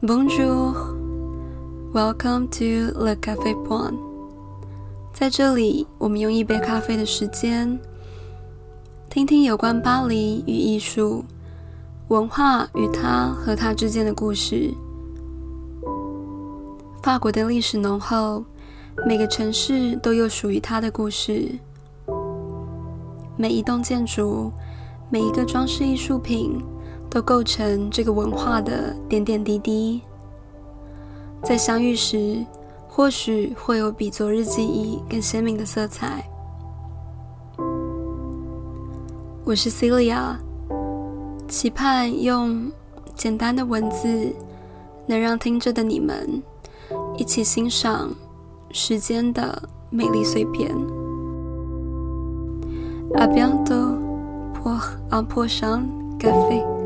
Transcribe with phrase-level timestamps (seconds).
[0.00, 0.74] Bonjour,
[1.92, 3.98] welcome to Le Café Point。
[5.12, 7.80] 在这里，我们用一杯咖啡的时间，
[9.10, 11.24] 听听有关巴黎与艺术、
[12.06, 14.72] 文化与它和它之间的故事。
[17.02, 18.44] 法国的历史浓厚，
[19.04, 21.58] 每个城市都有属于它的故事。
[23.36, 24.52] 每一栋建筑，
[25.10, 26.62] 每一个装饰艺术品。
[27.10, 30.02] 都构成这个文化的点点滴滴，
[31.42, 32.44] 在相遇时，
[32.86, 36.28] 或许会有比昨日记忆更鲜明的色彩。
[39.44, 40.36] 我是 Celia，
[41.48, 42.70] 期盼用
[43.14, 44.34] 简单的文字，
[45.06, 46.42] 能让听着的你们
[47.16, 48.10] 一起欣赏
[48.70, 50.76] 时间的美丽碎片。
[53.14, 53.96] À bientôt
[54.52, 54.78] pour
[55.08, 55.80] un prochain
[56.18, 56.77] café。